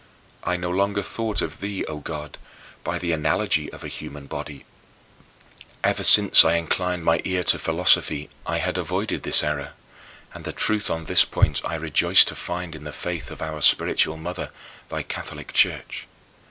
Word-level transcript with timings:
I 0.43 0.57
no 0.57 0.71
longer 0.71 1.03
thought 1.03 1.43
of 1.43 1.59
thee, 1.59 1.85
O 1.85 1.99
God, 1.99 2.39
by 2.83 2.97
the 2.97 3.11
analogy 3.11 3.71
of 3.71 3.83
a 3.83 3.87
human 3.87 4.25
body. 4.25 4.65
Ever 5.83 6.03
since 6.03 6.43
I 6.43 6.55
inclined 6.55 7.05
my 7.05 7.21
ear 7.23 7.43
to 7.43 7.59
philosophy 7.59 8.27
I 8.43 8.57
had 8.57 8.79
avoided 8.79 9.21
this 9.21 9.43
error 9.43 9.73
and 10.33 10.43
the 10.43 10.53
truth 10.53 10.89
on 10.89 11.03
this 11.03 11.23
point 11.23 11.61
I 11.63 11.75
rejoiced 11.75 12.29
to 12.29 12.35
find 12.35 12.73
in 12.73 12.83
the 12.83 12.91
faith 12.91 13.29
of 13.29 13.43
our 13.43 13.61
spiritual 13.61 14.17
mother, 14.17 14.49
thy 14.89 15.03
Catholic 15.03 15.53
Church. 15.53 16.07